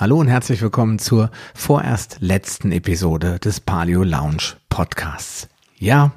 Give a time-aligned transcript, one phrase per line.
[0.00, 5.46] Hallo und herzlich willkommen zur vorerst letzten Episode des Paleo Lounge Podcasts.
[5.76, 6.12] Ja,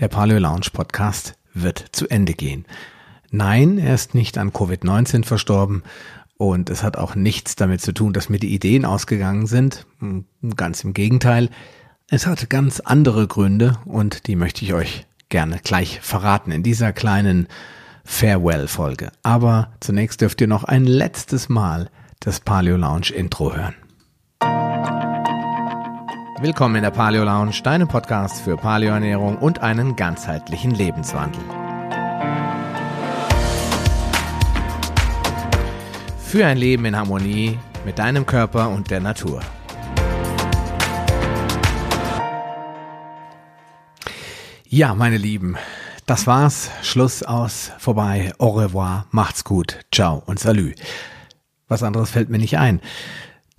[0.00, 2.66] der Paleo Lounge Podcast wird zu Ende gehen.
[3.30, 5.82] Nein, er ist nicht an Covid-19 verstorben
[6.36, 9.86] und es hat auch nichts damit zu tun, dass mir die Ideen ausgegangen sind.
[10.54, 11.48] Ganz im Gegenteil.
[12.10, 16.92] Es hat ganz andere Gründe und die möchte ich euch gerne gleich verraten in dieser
[16.92, 17.48] kleinen
[18.04, 19.10] Farewell-Folge.
[19.22, 21.88] Aber zunächst dürft ihr noch ein letztes Mal
[22.24, 23.74] das Paleo Lounge Intro hören.
[26.40, 31.42] Willkommen in der Paleo Lounge, deinem Podcast für Paleoernährung und einen ganzheitlichen Lebenswandel.
[36.18, 39.40] Für ein Leben in Harmonie mit deinem Körper und der Natur.
[44.66, 45.56] Ja, meine Lieben,
[46.06, 46.70] das war's.
[46.82, 48.32] Schluss aus, vorbei.
[48.38, 50.74] Au revoir, macht's gut, ciao und salü.
[51.68, 52.80] Was anderes fällt mir nicht ein.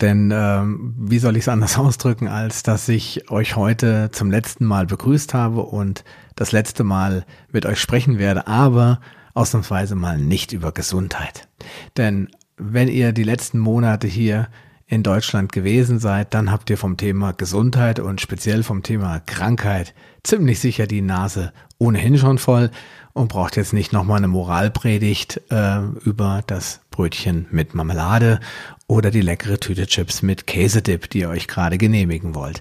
[0.00, 4.64] Denn ähm, wie soll ich es anders ausdrücken, als dass ich euch heute zum letzten
[4.64, 6.04] Mal begrüßt habe und
[6.34, 9.00] das letzte Mal mit euch sprechen werde, aber
[9.34, 11.48] ausnahmsweise mal nicht über Gesundheit.
[11.96, 14.48] Denn wenn ihr die letzten Monate hier
[14.86, 19.94] in Deutschland gewesen seid, dann habt ihr vom Thema Gesundheit und speziell vom Thema Krankheit
[20.22, 22.70] ziemlich sicher die Nase ohnehin schon voll
[23.16, 28.40] und braucht jetzt nicht nochmal eine Moralpredigt äh, über das Brötchen mit Marmelade
[28.88, 32.60] oder die leckere Tüte Chips mit Käsedip, die ihr euch gerade genehmigen wollt.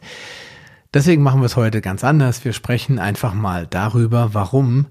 [0.94, 2.46] Deswegen machen wir es heute ganz anders.
[2.46, 4.88] Wir sprechen einfach mal darüber, warum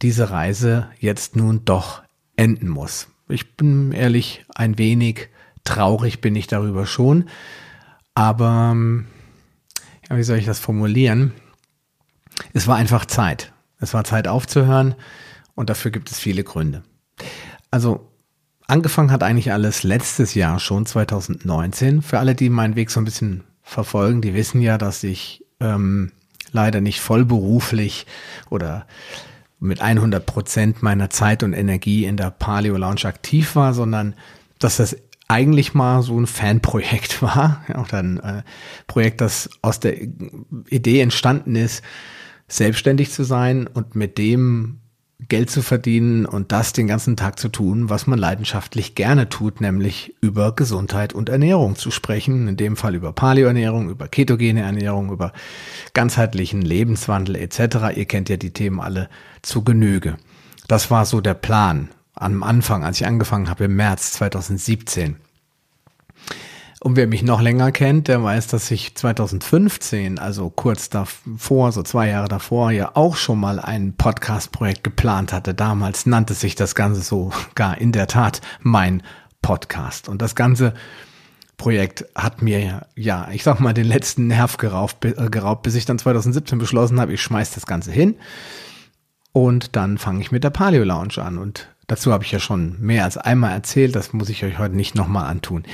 [0.00, 2.02] diese Reise jetzt nun doch
[2.36, 3.08] enden muss.
[3.28, 5.28] Ich bin ehrlich ein wenig
[5.64, 7.28] traurig bin ich darüber schon,
[8.14, 8.74] aber
[10.08, 11.32] ja, wie soll ich das formulieren?
[12.54, 13.53] Es war einfach Zeit.
[13.84, 14.94] Es war Zeit aufzuhören
[15.54, 16.82] und dafür gibt es viele Gründe.
[17.70, 18.10] Also
[18.66, 22.02] angefangen hat eigentlich alles letztes Jahr schon, 2019.
[22.02, 26.12] Für alle, die meinen Weg so ein bisschen verfolgen, die wissen ja, dass ich ähm,
[26.52, 28.06] leider nicht vollberuflich
[28.50, 28.86] oder
[29.60, 34.14] mit 100 Prozent meiner Zeit und Energie in der Paleo Lounge aktiv war, sondern
[34.58, 34.96] dass das
[35.28, 38.42] eigentlich mal so ein Fanprojekt war, ja, oder ein äh,
[38.86, 41.82] Projekt, das aus der Idee entstanden ist,
[42.48, 44.80] selbstständig zu sein und mit dem
[45.28, 49.60] Geld zu verdienen und das den ganzen Tag zu tun, was man leidenschaftlich gerne tut,
[49.60, 55.10] nämlich über Gesundheit und Ernährung zu sprechen, in dem Fall über Paleoernährung, über ketogene Ernährung,
[55.10, 55.32] über
[55.94, 57.96] ganzheitlichen Lebenswandel etc.
[57.96, 59.08] Ihr kennt ja die Themen alle
[59.42, 60.16] zu Genüge.
[60.68, 65.16] Das war so der Plan am Anfang, als ich angefangen habe im März 2017.
[66.84, 71.82] Und wer mich noch länger kennt, der weiß, dass ich 2015, also kurz davor, so
[71.82, 75.54] zwei Jahre davor, ja auch schon mal ein Podcast-Projekt geplant hatte.
[75.54, 79.02] Damals nannte sich das Ganze so gar in der Tat mein
[79.40, 80.10] Podcast.
[80.10, 80.74] Und das Ganze
[81.56, 85.86] Projekt hat mir ja, ich sag mal, den letzten Nerv geraubt, äh, geraubt bis ich
[85.86, 88.16] dann 2017 beschlossen habe, ich schmeiß das Ganze hin.
[89.32, 91.38] Und dann fange ich mit der Paleo Lounge an.
[91.38, 93.96] Und dazu habe ich ja schon mehr als einmal erzählt.
[93.96, 95.64] Das muss ich euch heute nicht nochmal antun.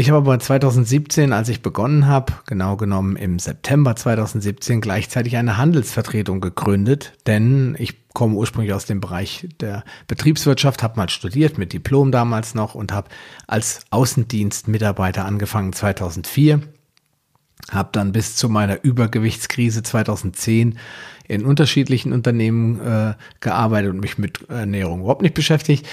[0.00, 5.58] Ich habe aber 2017, als ich begonnen habe, genau genommen im September 2017, gleichzeitig eine
[5.58, 11.74] Handelsvertretung gegründet, denn ich komme ursprünglich aus dem Bereich der Betriebswirtschaft, habe mal studiert mit
[11.74, 13.10] Diplom damals noch und habe
[13.46, 16.62] als Außendienstmitarbeiter angefangen 2004,
[17.70, 20.78] habe dann bis zu meiner Übergewichtskrise 2010
[21.28, 25.86] in unterschiedlichen Unternehmen äh, gearbeitet und mich mit Ernährung überhaupt nicht beschäftigt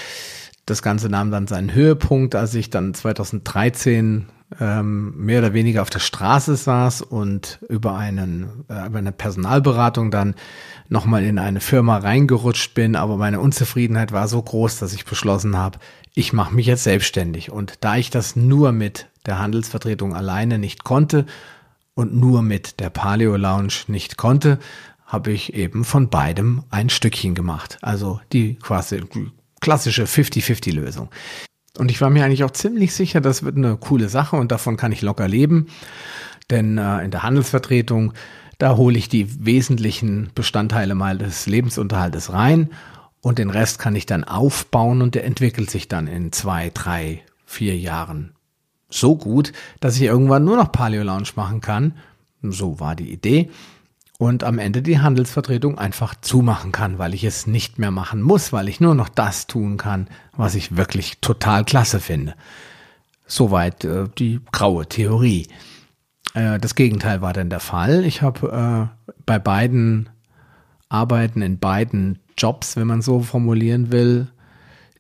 [0.68, 4.28] das Ganze nahm dann seinen Höhepunkt, als ich dann 2013
[4.60, 10.12] ähm, mehr oder weniger auf der Straße saß und über einen äh, über eine Personalberatung
[10.12, 10.36] dann
[10.90, 15.58] nochmal in eine Firma reingerutscht bin, aber meine Unzufriedenheit war so groß, dass ich beschlossen
[15.58, 15.80] habe,
[16.14, 17.52] ich mache mich jetzt selbstständig.
[17.52, 21.26] Und da ich das nur mit der Handelsvertretung alleine nicht konnte
[21.94, 24.60] und nur mit der Paleo Lounge nicht konnte,
[25.06, 27.78] habe ich eben von beidem ein Stückchen gemacht.
[27.82, 29.02] Also die quasi
[29.62, 31.10] klassische 50-50-Lösung.
[31.78, 34.78] Und ich war mir eigentlich auch ziemlich sicher, das wird eine coole Sache und davon
[34.78, 35.68] kann ich locker leben.
[36.50, 38.14] Denn äh, in der Handelsvertretung,
[38.58, 42.70] da hole ich die wesentlichen Bestandteile mal des Lebensunterhaltes rein
[43.22, 47.22] und den Rest kann ich dann aufbauen und der entwickelt sich dann in zwei, drei,
[47.46, 48.34] vier Jahren
[48.90, 51.94] so gut, dass ich irgendwann nur noch Paleo Lounge machen kann.
[52.42, 53.50] So war die Idee
[54.18, 58.52] und am Ende die Handelsvertretung einfach zumachen kann, weil ich es nicht mehr machen muss,
[58.52, 62.36] weil ich nur noch das tun kann, was ich wirklich total klasse finde.
[63.28, 65.48] Soweit äh, die graue Theorie.
[66.34, 68.06] Äh, das Gegenteil war dann der Fall.
[68.06, 70.10] Ich habe äh, bei beiden
[70.90, 74.28] Arbeiten in beiden Jobs, wenn man so formulieren will,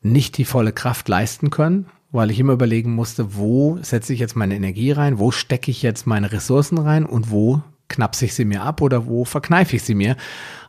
[0.01, 4.35] nicht die volle Kraft leisten können, weil ich immer überlegen musste, wo setze ich jetzt
[4.35, 8.45] meine Energie rein, wo stecke ich jetzt meine Ressourcen rein und wo knapse ich sie
[8.45, 10.15] mir ab oder wo verkneife ich sie mir.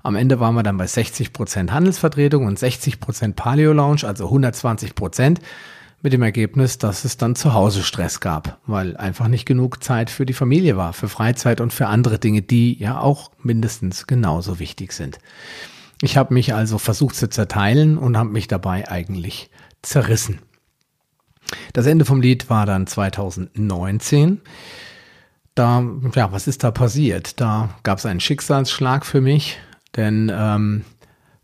[0.03, 4.27] Am Ende waren wir dann bei 60 Prozent Handelsvertretung und 60 Prozent Paleo Lounge, also
[4.27, 5.41] 120 Prozent,
[6.01, 10.11] mit dem Ergebnis, dass es dann zu Hause Stress gab, weil einfach nicht genug Zeit
[10.11, 14.61] für die Familie war, für Freizeit und für andere Dinge, die ja auch mindestens genauso
[14.61, 15.19] wichtig sind.
[16.01, 19.51] Ich habe mich also versucht zu zerteilen und habe mich dabei eigentlich
[19.83, 20.39] zerrissen.
[21.73, 24.41] Das Ende vom Lied war dann 2019
[25.59, 25.85] da,
[26.15, 27.41] ja, was ist da passiert?
[27.41, 29.59] Da gab es einen Schicksalsschlag für mich,
[29.97, 30.85] denn ähm,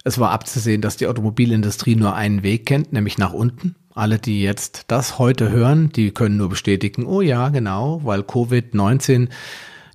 [0.04, 3.74] es war abzusehen, dass die Automobilindustrie nur einen Weg kennt, nämlich nach unten.
[3.94, 9.28] Alle, die jetzt das heute hören, die können nur bestätigen, oh ja, genau, weil Covid-19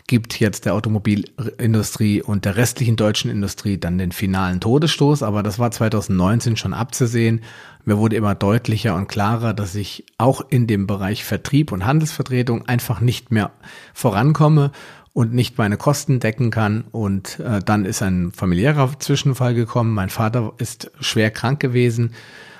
[0.09, 5.21] gibt jetzt der Automobilindustrie und der restlichen deutschen Industrie dann den finalen Todesstoß.
[5.21, 7.41] Aber das war 2019 schon abzusehen.
[7.85, 12.67] Mir wurde immer deutlicher und klarer, dass ich auch in dem Bereich Vertrieb und Handelsvertretung
[12.67, 13.51] einfach nicht mehr
[13.93, 14.71] vorankomme
[15.13, 16.85] und nicht meine Kosten decken kann.
[16.91, 19.93] Und äh, dann ist ein familiärer Zwischenfall gekommen.
[19.93, 22.13] Mein Vater ist schwer krank gewesen,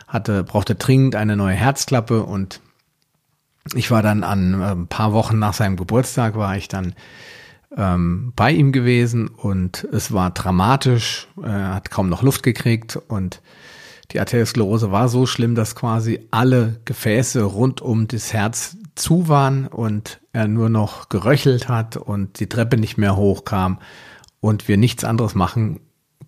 [0.08, 2.62] hatte, brauchte dringend eine neue Herzklappe und
[3.74, 6.94] ich war dann an äh, ein paar Wochen nach seinem Geburtstag war ich dann
[7.76, 11.28] ähm, bei ihm gewesen und es war dramatisch.
[11.42, 13.42] Er hat kaum noch Luft gekriegt und
[14.12, 19.68] die Arteriosklerose war so schlimm, dass quasi alle Gefäße rund um das Herz zu waren
[19.68, 23.80] und er nur noch geröchelt hat und die Treppe nicht mehr hochkam
[24.40, 25.80] und wir nichts anderes machen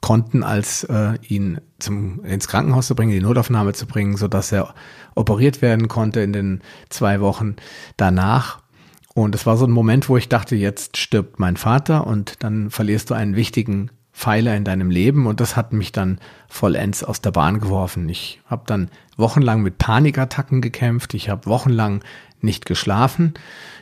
[0.02, 4.52] konnten, als äh, ihn zum, ins Krankenhaus zu bringen, die Notaufnahme zu bringen, so dass
[4.52, 4.74] er
[5.16, 7.56] operiert werden konnte in den zwei Wochen
[7.98, 8.61] danach.
[9.14, 12.70] Und es war so ein Moment, wo ich dachte, jetzt stirbt mein Vater und dann
[12.70, 15.26] verlierst du einen wichtigen Pfeiler in deinem Leben.
[15.28, 18.08] Und das hat mich dann vollends aus der Bahn geworfen.
[18.10, 22.04] Ich habe dann wochenlang mit Panikattacken gekämpft, ich habe wochenlang
[22.40, 23.34] nicht geschlafen,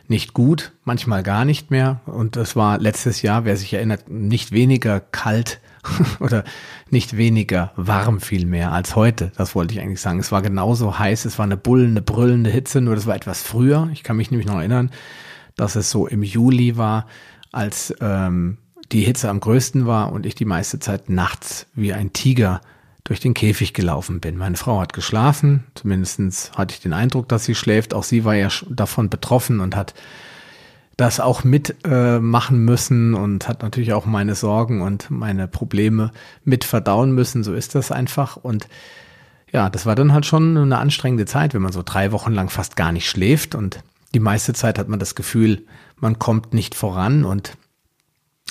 [0.08, 2.02] nicht gut, manchmal gar nicht mehr.
[2.06, 5.62] Und das war letztes Jahr, wer sich erinnert, nicht weniger kalt
[6.20, 6.44] oder
[6.90, 9.32] nicht weniger warm vielmehr als heute.
[9.38, 10.20] Das wollte ich eigentlich sagen.
[10.20, 13.90] Es war genauso heiß, es war eine bullende, brüllende Hitze, nur das war etwas früher.
[13.94, 14.92] Ich kann mich nämlich noch erinnern,
[15.56, 17.08] dass es so im Juli war,
[17.52, 18.58] als ähm,
[18.92, 22.62] die Hitze am größten war und ich die meiste Zeit nachts wie ein Tiger
[23.04, 24.38] durch den Käfig gelaufen bin.
[24.38, 27.94] Meine Frau hat geschlafen, zumindestens hatte ich den Eindruck, dass sie schläft.
[27.94, 29.94] Auch sie war ja davon betroffen und hat
[31.00, 36.12] das auch mitmachen äh, müssen und hat natürlich auch meine Sorgen und meine Probleme
[36.44, 37.42] mit verdauen müssen.
[37.46, 38.36] So ist das einfach.
[38.36, 38.68] Und
[39.50, 42.50] ja, das war dann halt schon eine anstrengende Zeit, wenn man so drei Wochen lang
[42.50, 43.82] fast gar nicht schläft und
[44.14, 45.64] die meiste Zeit hat man das Gefühl,
[45.96, 47.56] man kommt nicht voran und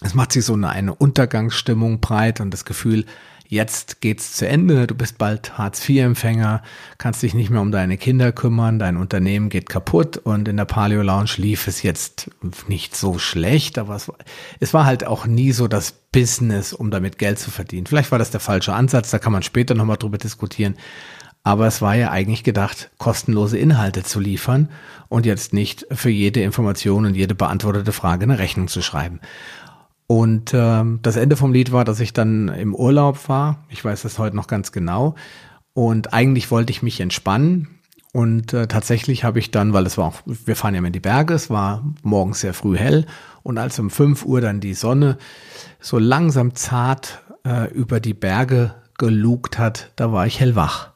[0.01, 3.05] es macht sich so eine, eine Untergangsstimmung breit und das Gefühl,
[3.49, 6.63] jetzt geht's zu Ende, du bist bald Hartz-IV-Empfänger,
[6.99, 10.67] kannst dich nicht mehr um deine Kinder kümmern, dein Unternehmen geht kaputt und in der
[10.67, 12.31] Paleo Lounge lief es jetzt
[12.69, 14.13] nicht so schlecht, aber es,
[14.61, 17.87] es war halt auch nie so das Business, um damit Geld zu verdienen.
[17.87, 20.77] Vielleicht war das der falsche Ansatz, da kann man später nochmal drüber diskutieren.
[21.43, 24.69] Aber es war ja eigentlich gedacht, kostenlose Inhalte zu liefern
[25.09, 29.21] und jetzt nicht für jede Information und jede beantwortete Frage eine Rechnung zu schreiben.
[30.09, 33.67] Und ähm, das Ende vom Lied war, dass ich dann im Urlaub war.
[33.69, 35.15] Ich weiß das heute noch ganz genau.
[35.75, 37.69] Und eigentlich wollte ich mich entspannen.
[38.15, 40.95] Und äh, tatsächlich habe ich dann, weil es war auch, wir fahren ja immer in
[40.95, 43.05] die Berge, es war morgens sehr früh hell.
[43.43, 45.19] Und als um 5 Uhr dann die Sonne
[45.79, 50.93] so langsam zart äh, über die Berge gelugt hat, da war ich hellwach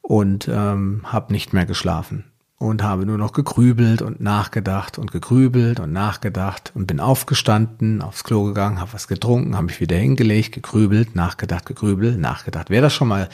[0.00, 2.29] und ähm, habe nicht mehr geschlafen
[2.60, 8.22] und habe nur noch gegrübelt und nachgedacht und gegrübelt und nachgedacht und bin aufgestanden, aufs
[8.22, 12.68] Klo gegangen, habe was getrunken, habe mich wieder hingelegt, gegrübelt, nachgedacht, gegrübelt, nachgedacht.
[12.68, 13.30] Wer das schon mal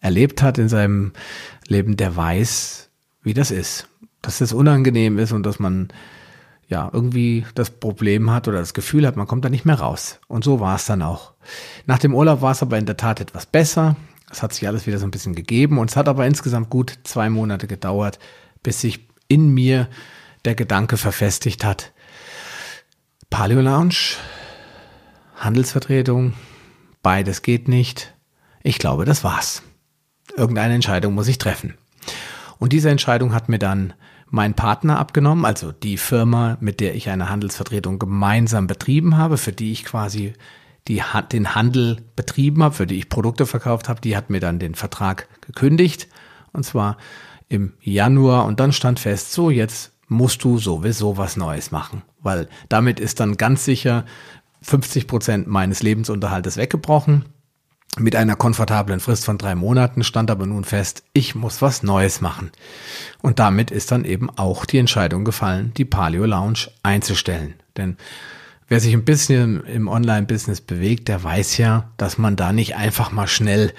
[0.00, 1.10] erlebt hat in seinem
[1.66, 2.90] Leben, der weiß,
[3.24, 3.88] wie das ist.
[4.22, 5.88] Dass das unangenehm ist und dass man
[6.68, 10.20] ja irgendwie das Problem hat oder das Gefühl hat, man kommt da nicht mehr raus.
[10.28, 11.32] Und so war es dann auch.
[11.86, 13.96] Nach dem Urlaub war es aber in der Tat etwas besser.
[14.30, 17.00] Es hat sich alles wieder so ein bisschen gegeben und es hat aber insgesamt gut
[17.02, 18.20] zwei Monate gedauert,
[18.62, 19.88] bis sich in mir
[20.44, 21.92] der Gedanke verfestigt hat.
[23.28, 24.16] Paleo Lounge,
[25.36, 26.34] Handelsvertretung,
[27.02, 28.14] beides geht nicht.
[28.62, 29.62] Ich glaube, das war's.
[30.36, 31.74] Irgendeine Entscheidung muss ich treffen.
[32.58, 33.94] Und diese Entscheidung hat mir dann
[34.26, 39.52] mein Partner abgenommen, also die Firma, mit der ich eine Handelsvertretung gemeinsam betrieben habe, für
[39.52, 40.34] die ich quasi
[40.88, 41.02] die,
[41.32, 44.74] den Handel betrieben habe, für die ich Produkte verkauft habe, die hat mir dann den
[44.74, 46.08] Vertrag gekündigt.
[46.52, 46.96] Und zwar
[47.50, 52.48] im Januar und dann stand fest, so jetzt musst du sowieso was Neues machen, weil
[52.70, 54.06] damit ist dann ganz sicher
[54.62, 57.26] 50 Prozent meines Lebensunterhaltes weggebrochen.
[57.98, 62.20] Mit einer komfortablen Frist von drei Monaten stand aber nun fest, ich muss was Neues
[62.20, 62.52] machen.
[63.20, 67.54] Und damit ist dann eben auch die Entscheidung gefallen, die Paleo Lounge einzustellen.
[67.76, 67.96] Denn
[68.68, 73.10] wer sich ein bisschen im Online-Business bewegt, der weiß ja, dass man da nicht einfach
[73.10, 73.72] mal schnell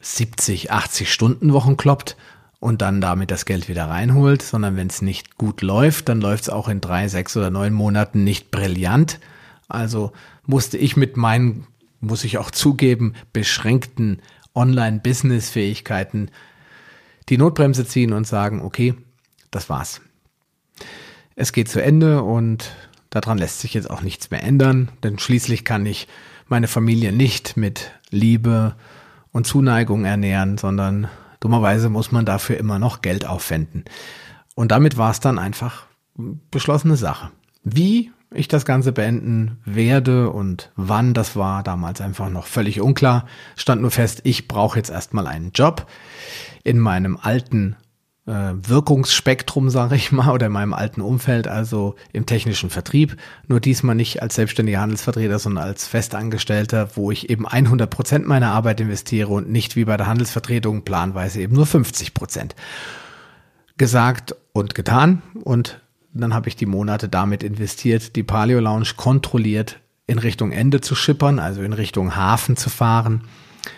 [0.00, 2.16] 70, 80 Stunden Wochen kloppt
[2.60, 6.44] und dann damit das Geld wieder reinholt, sondern wenn es nicht gut läuft, dann läuft
[6.44, 9.20] es auch in drei, sechs oder neun Monaten nicht brillant.
[9.68, 10.12] Also
[10.44, 11.66] musste ich mit meinen
[12.00, 14.22] muss ich auch zugeben, beschränkten
[14.54, 16.30] Online-Business-Fähigkeiten
[17.28, 18.94] die Notbremse ziehen und sagen, okay,
[19.50, 20.00] das war's.
[21.34, 22.70] Es geht zu Ende und
[23.10, 26.08] daran lässt sich jetzt auch nichts mehr ändern, denn schließlich kann ich
[26.48, 28.74] meine Familie nicht mit Liebe
[29.32, 31.08] und Zuneigung ernähren, sondern
[31.40, 33.84] dummerweise muss man dafür immer noch Geld aufwenden.
[34.54, 35.86] Und damit war es dann einfach
[36.50, 37.30] beschlossene Sache.
[37.62, 43.26] Wie ich das Ganze beenden werde und wann das war, damals einfach noch völlig unklar.
[43.56, 45.86] Stand nur fest, ich brauche jetzt erstmal einen Job
[46.62, 47.76] in meinem alten
[48.28, 53.16] Wirkungsspektrum, sage ich mal, oder in meinem alten Umfeld, also im technischen Vertrieb.
[53.46, 58.50] Nur diesmal nicht als selbstständiger Handelsvertreter, sondern als Festangestellter, wo ich eben 100 Prozent meiner
[58.50, 62.54] Arbeit investiere und nicht wie bei der Handelsvertretung planweise eben nur 50 Prozent.
[63.78, 65.80] Gesagt und getan und
[66.12, 70.94] dann habe ich die Monate damit investiert, die Paleo Lounge kontrolliert in Richtung Ende zu
[70.94, 73.22] schippern, also in Richtung Hafen zu fahren,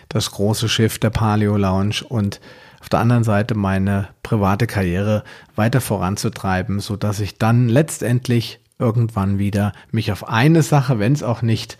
[0.09, 2.41] das große Schiff der Paleo Lounge und
[2.81, 5.23] auf der anderen Seite meine private Karriere
[5.55, 11.21] weiter voranzutreiben, so dass ich dann letztendlich irgendwann wieder mich auf eine Sache, wenn es
[11.23, 11.77] auch nicht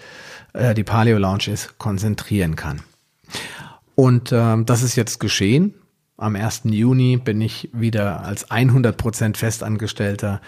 [0.53, 2.81] äh, die Paleo Lounge ist, konzentrieren kann.
[3.95, 5.73] Und äh, das ist jetzt geschehen.
[6.17, 6.61] Am 1.
[6.65, 10.39] Juni bin ich wieder als 100% Festangestellter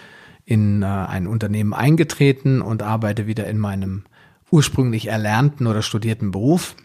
[0.44, 4.04] in äh, ein Unternehmen eingetreten und arbeite wieder in meinem
[4.52, 6.76] ursprünglich erlernten oder studierten Beruf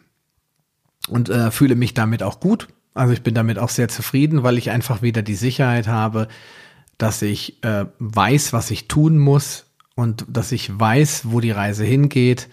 [1.07, 2.67] und äh, fühle mich damit auch gut.
[2.99, 6.27] Also ich bin damit auch sehr zufrieden, weil ich einfach wieder die Sicherheit habe,
[6.97, 11.85] dass ich äh, weiß, was ich tun muss und dass ich weiß, wo die Reise
[11.85, 12.49] hingeht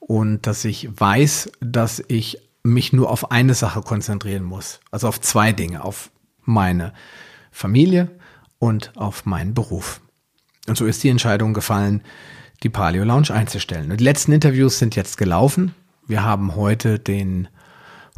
[0.00, 4.80] und dass ich weiß, dass ich mich nur auf eine Sache konzentrieren muss.
[4.90, 6.92] Also auf zwei Dinge, auf meine
[7.52, 8.10] Familie
[8.58, 10.00] und auf meinen Beruf.
[10.66, 12.02] Und so ist die Entscheidung gefallen,
[12.64, 13.92] die Paleo Lounge einzustellen.
[13.92, 15.72] Und die letzten Interviews sind jetzt gelaufen.
[16.08, 17.46] Wir haben heute den,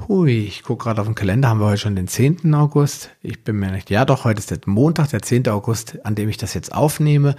[0.08, 2.54] hui, ich gucke gerade auf den Kalender, haben wir heute schon den 10.
[2.54, 3.10] August.
[3.22, 5.48] Ich bin mir nicht, ja doch, heute ist der Montag, der 10.
[5.48, 7.36] August, an dem ich das jetzt aufnehme.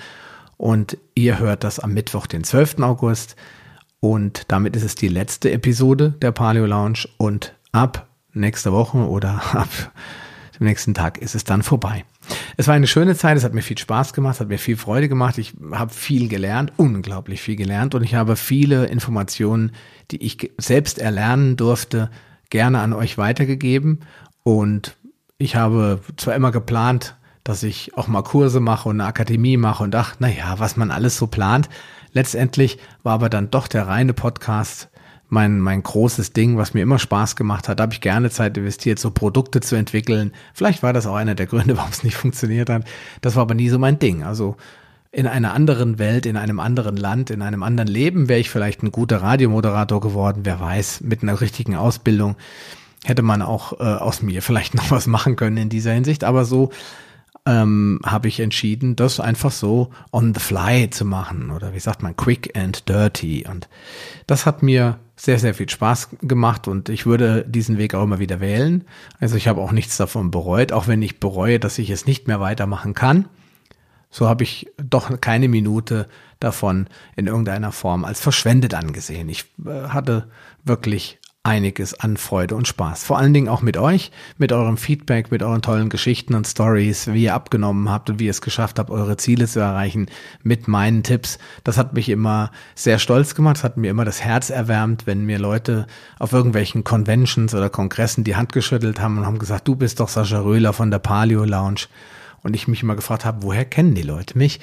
[0.57, 2.79] Und ihr hört das am Mittwoch, den 12.
[2.79, 3.35] August.
[3.99, 9.41] Und damit ist es die letzte Episode der Paleo Lounge und ab nächster Woche oder
[9.53, 9.69] ab
[10.57, 12.05] dem nächsten Tag ist es dann vorbei.
[12.57, 14.77] Es war eine schöne Zeit, es hat mir viel Spaß gemacht, es hat mir viel
[14.77, 15.37] Freude gemacht.
[15.37, 19.73] Ich habe viel gelernt, unglaublich viel gelernt und ich habe viele Informationen,
[20.11, 22.09] die ich selbst erlernen durfte,
[22.55, 23.99] gerne an euch weitergegeben.
[24.43, 24.95] Und
[25.37, 29.83] ich habe zwar immer geplant, dass ich auch mal Kurse mache und eine Akademie mache
[29.83, 31.67] und dachte, na ja, was man alles so plant.
[32.13, 34.87] Letztendlich war aber dann doch der reine Podcast
[35.27, 37.79] mein, mein großes Ding, was mir immer Spaß gemacht hat.
[37.79, 40.31] Da habe ich gerne Zeit investiert, so Produkte zu entwickeln.
[40.53, 42.85] Vielleicht war das auch einer der Gründe, warum es nicht funktioniert hat.
[43.19, 44.23] Das war aber nie so mein Ding.
[44.23, 44.55] Also
[45.15, 48.83] in einer anderen Welt, in einem anderen Land, in einem anderen Leben wäre ich vielleicht
[48.83, 50.41] ein guter Radiomoderator geworden.
[50.43, 52.35] Wer weiß, mit einer richtigen Ausbildung
[53.05, 56.25] hätte man auch äh, aus mir vielleicht noch was machen können in dieser Hinsicht.
[56.25, 56.71] Aber so
[57.45, 62.03] ähm, habe ich entschieden, das einfach so on the fly zu machen oder wie sagt
[62.03, 63.45] man, quick and dirty.
[63.49, 63.69] Und
[64.27, 68.19] das hat mir sehr, sehr viel Spaß gemacht und ich würde diesen Weg auch immer
[68.19, 68.83] wieder wählen.
[69.21, 72.27] Also ich habe auch nichts davon bereut, auch wenn ich bereue, dass ich es nicht
[72.27, 73.29] mehr weitermachen kann.
[74.15, 76.07] So habe ich doch keine Minute
[76.39, 79.27] davon in irgendeiner Form als verschwendet angesehen.
[79.27, 80.29] Ich äh, hatte
[80.63, 83.03] wirklich einiges an Freude und Spaß.
[83.03, 87.07] Vor allen Dingen auch mit euch, mit eurem Feedback, mit euren tollen Geschichten und Stories,
[87.07, 90.07] wie ihr abgenommen habt und wie ihr es geschafft habt, eure Ziele zu erreichen
[90.43, 91.37] mit meinen Tipps.
[91.65, 93.57] Das hat mich immer sehr stolz gemacht.
[93.57, 95.87] Das hat mir immer das Herz erwärmt, wenn mir Leute
[96.19, 100.07] auf irgendwelchen Conventions oder Kongressen die Hand geschüttelt haben und haben gesagt, du bist doch
[100.07, 101.87] Sascha Röhler von der Paleo Lounge.
[102.45, 104.59] Und ich mich immer gefragt habe, woher kennen die Leute mich?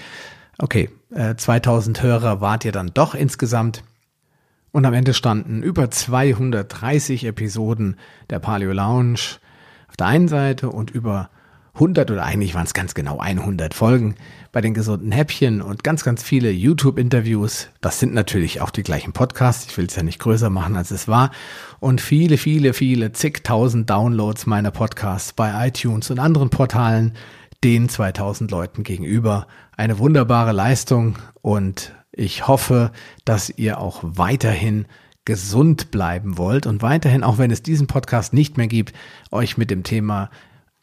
[0.56, 3.82] Okay, äh, 2000 Hörer wart ihr dann doch insgesamt.
[4.70, 7.96] Und am Ende standen über 230 Episoden
[8.30, 9.18] der Paleo Lounge
[9.88, 11.28] auf der einen Seite und über
[11.74, 14.14] 100 oder eigentlich waren es ganz genau 100 Folgen
[14.52, 17.70] bei den gesunden Häppchen und ganz, ganz viele YouTube-Interviews.
[17.80, 19.66] Das sind natürlich auch die gleichen Podcasts.
[19.68, 21.32] Ich will es ja nicht größer machen, als es war.
[21.80, 27.14] Und viele, viele, viele, zigtausend Downloads meiner Podcasts bei iTunes und anderen Portalen
[27.64, 29.46] den 2000 Leuten gegenüber.
[29.76, 32.92] Eine wunderbare Leistung und ich hoffe,
[33.24, 34.86] dass ihr auch weiterhin
[35.24, 38.92] gesund bleiben wollt und weiterhin, auch wenn es diesen Podcast nicht mehr gibt,
[39.30, 40.30] euch mit dem Thema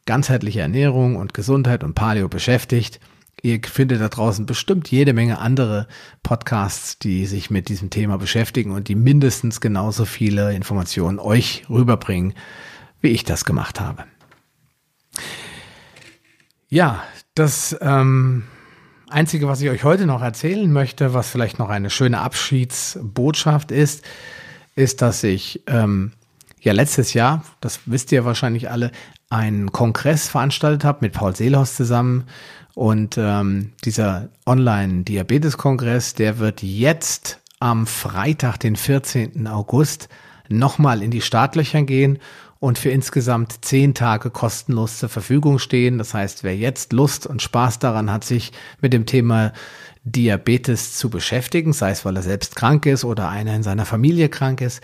[0.06, 3.00] ganzheitliche Ernährung und Gesundheit und Paleo beschäftigt.
[3.42, 5.88] Ihr findet da draußen bestimmt jede Menge andere
[6.24, 12.34] Podcasts, die sich mit diesem Thema beschäftigen und die mindestens genauso viele Informationen euch rüberbringen,
[13.02, 14.06] wie ich das gemacht habe.
[16.72, 18.44] Ja, das ähm,
[19.10, 24.06] Einzige, was ich euch heute noch erzählen möchte, was vielleicht noch eine schöne Abschiedsbotschaft ist,
[24.76, 26.12] ist, dass ich ähm,
[26.62, 28.92] ja letztes Jahr, das wisst ihr wahrscheinlich alle,
[29.32, 32.26] einen Kongress veranstaltet habe mit Paul Seelhaus zusammen.
[32.76, 39.48] Und ähm, dieser Online-Diabetes-Kongress, der wird jetzt am Freitag, den 14.
[39.48, 40.08] August,
[40.50, 42.20] nochmal in die Startlöcher gehen
[42.60, 45.98] und für insgesamt zehn Tage kostenlos zur Verfügung stehen.
[45.98, 48.52] Das heißt, wer jetzt Lust und Spaß daran hat, sich
[48.82, 49.54] mit dem Thema
[50.04, 54.30] Diabetes zu beschäftigen, sei es weil er selbst krank ist oder einer in seiner Familie
[54.30, 54.82] krank ist,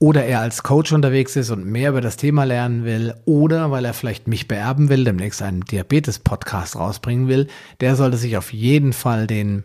[0.00, 3.84] oder er als Coach unterwegs ist und mehr über das Thema lernen will oder weil
[3.84, 7.48] er vielleicht mich beerben will, demnächst einen Diabetes-Podcast rausbringen will,
[7.80, 9.64] der sollte sich auf jeden Fall den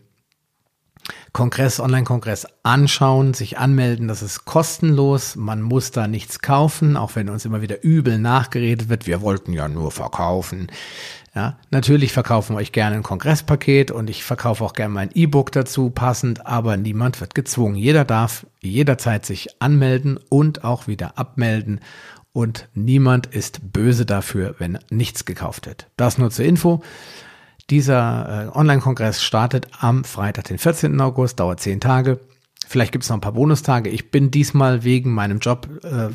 [1.31, 4.07] Kongress, Online-Kongress anschauen, sich anmelden.
[4.07, 5.35] Das ist kostenlos.
[5.35, 9.07] Man muss da nichts kaufen, auch wenn uns immer wieder übel nachgeredet wird.
[9.07, 10.67] Wir wollten ja nur verkaufen.
[11.35, 15.51] Ja, natürlich verkaufen wir euch gerne ein Kongresspaket und ich verkaufe auch gerne mein E-Book
[15.51, 17.75] dazu passend, aber niemand wird gezwungen.
[17.75, 21.79] Jeder darf jederzeit sich anmelden und auch wieder abmelden
[22.33, 25.87] und niemand ist böse dafür, wenn nichts gekauft wird.
[25.97, 26.83] Das nur zur Info.
[27.73, 31.01] Dieser äh, Online-Kongress startet am Freitag, den 14.
[31.01, 32.19] August, dauert zehn Tage.
[32.67, 33.89] Vielleicht gibt es noch ein paar Bonustage.
[33.89, 36.09] Ich bin diesmal wegen meinem Job äh,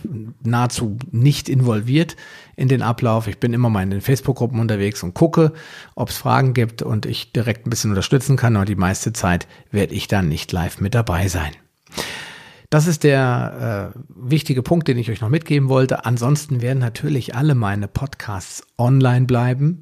[0.44, 2.14] nahezu nicht involviert
[2.54, 3.26] in den Ablauf.
[3.26, 5.52] Ich bin immer mal in den Facebook-Gruppen unterwegs und gucke,
[5.96, 8.54] ob es Fragen gibt und ich direkt ein bisschen unterstützen kann.
[8.54, 11.50] Aber die meiste Zeit werde ich dann nicht live mit dabei sein.
[12.70, 16.04] Das ist der äh, wichtige Punkt, den ich euch noch mitgeben wollte.
[16.04, 19.80] Ansonsten werden natürlich alle meine Podcasts online bleiben.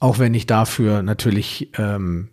[0.00, 2.28] Auch wenn ich dafür natürlich ähm,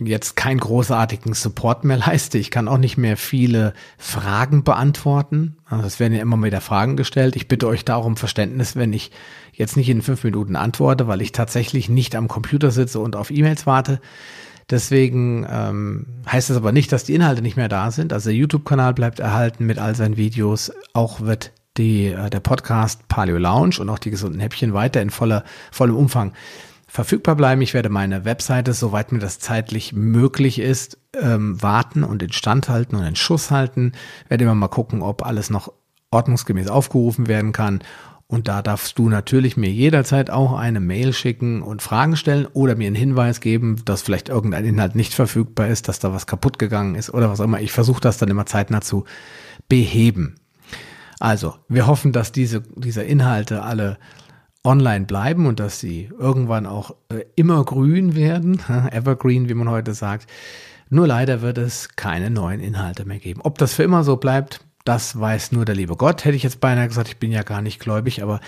[0.00, 2.38] jetzt keinen großartigen Support mehr leiste.
[2.38, 5.56] Ich kann auch nicht mehr viele Fragen beantworten.
[5.64, 7.36] Also es werden ja immer wieder Fragen gestellt.
[7.36, 9.10] Ich bitte euch da auch um Verständnis, wenn ich
[9.52, 13.30] jetzt nicht in fünf Minuten antworte, weil ich tatsächlich nicht am Computer sitze und auf
[13.30, 14.00] E-Mails warte.
[14.70, 18.12] Deswegen ähm, heißt das aber nicht, dass die Inhalte nicht mehr da sind.
[18.12, 20.70] Also der YouTube-Kanal bleibt erhalten mit all seinen Videos.
[20.92, 25.08] Auch wird die, äh, der Podcast Paleo Lounge und auch die gesunden Häppchen weiter in
[25.08, 26.34] voller, vollem Umfang
[26.88, 27.62] verfügbar bleiben.
[27.62, 32.96] Ich werde meine Webseite, soweit mir das zeitlich möglich ist, ähm, warten und instand halten
[32.96, 33.92] und in Schuss halten.
[34.28, 35.72] Werde immer mal gucken, ob alles noch
[36.10, 37.80] ordnungsgemäß aufgerufen werden kann.
[38.26, 42.74] Und da darfst du natürlich mir jederzeit auch eine Mail schicken und Fragen stellen oder
[42.74, 46.58] mir einen Hinweis geben, dass vielleicht irgendein Inhalt nicht verfügbar ist, dass da was kaputt
[46.58, 47.60] gegangen ist oder was auch immer.
[47.60, 49.04] Ich versuche das dann immer zeitnah zu
[49.68, 50.34] beheben.
[51.20, 53.98] Also, wir hoffen, dass diese, diese Inhalte alle
[54.64, 59.94] online bleiben und dass sie irgendwann auch äh, immer grün werden, evergreen, wie man heute
[59.94, 60.28] sagt.
[60.90, 63.40] Nur leider wird es keine neuen Inhalte mehr geben.
[63.42, 66.24] Ob das für immer so bleibt, das weiß nur der liebe Gott.
[66.24, 68.40] Hätte ich jetzt beinahe gesagt, ich bin ja gar nicht gläubig, aber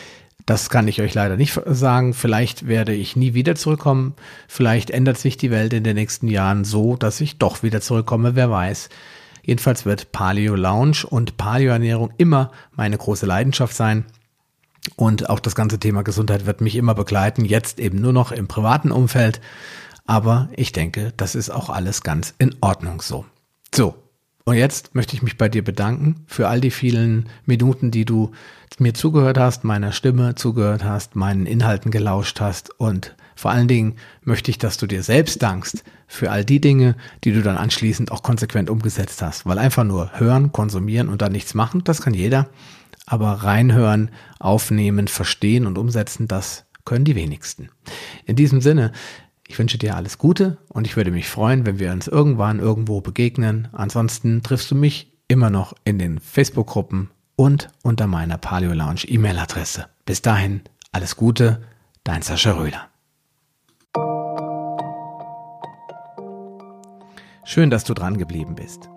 [0.47, 2.15] das kann ich euch leider nicht sagen.
[2.15, 4.15] Vielleicht werde ich nie wieder zurückkommen.
[4.49, 8.37] Vielleicht ändert sich die Welt in den nächsten Jahren so, dass ich doch wieder zurückkomme.
[8.37, 8.89] Wer weiß.
[9.43, 14.07] Jedenfalls wird Paleo Lounge und Paleo Ernährung immer meine große Leidenschaft sein.
[14.97, 18.49] Und auch das ganze Thema Gesundheit wird mich immer begleiten, jetzt eben nur noch im
[18.49, 19.41] privaten Umfeld.
[20.07, 23.25] Aber ich denke, das ist auch alles ganz in Ordnung so.
[23.75, 23.95] So,
[24.45, 28.33] und jetzt möchte ich mich bei dir bedanken für all die vielen Minuten, die du
[28.79, 33.95] mir zugehört hast, meiner Stimme zugehört hast, meinen Inhalten gelauscht hast und vor allen Dingen
[34.23, 38.11] möchte ich, dass du dir selbst dankst für all die Dinge, die du dann anschließend
[38.11, 39.47] auch konsequent umgesetzt hast.
[39.47, 42.49] Weil einfach nur hören, konsumieren und dann nichts machen, das kann jeder
[43.11, 47.69] aber reinhören, aufnehmen, verstehen und umsetzen, das können die wenigsten.
[48.25, 48.93] In diesem Sinne,
[49.49, 53.01] ich wünsche dir alles Gute und ich würde mich freuen, wenn wir uns irgendwann irgendwo
[53.01, 53.67] begegnen.
[53.73, 59.87] Ansonsten triffst du mich immer noch in den Facebook-Gruppen und unter meiner Paleo Lounge E-Mail-Adresse.
[60.07, 60.61] Bis dahin,
[60.93, 61.63] alles Gute,
[62.05, 62.87] dein Sascha Röder.
[67.45, 68.89] Schön, dass du dran geblieben bist.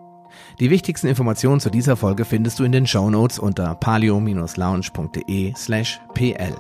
[0.60, 6.00] Die wichtigsten Informationen zu dieser Folge findest du in den Show Notes unter palio-lounge.de slash
[6.14, 6.56] pl.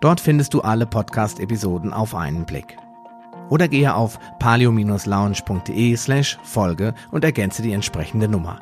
[0.00, 2.76] Dort findest du alle Podcast-Episoden auf einen Blick.
[3.48, 8.60] Oder gehe auf palio-lounge.de slash Folge und ergänze die entsprechende Nummer.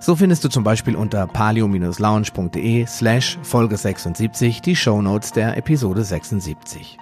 [0.00, 6.04] So findest du zum Beispiel unter palio-lounge.de slash Folge 76 die Show Notes der Episode
[6.04, 6.98] 76.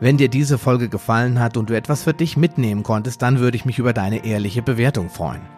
[0.00, 3.56] Wenn dir diese Folge gefallen hat und du etwas für dich mitnehmen konntest, dann würde
[3.56, 5.57] ich mich über deine ehrliche Bewertung freuen.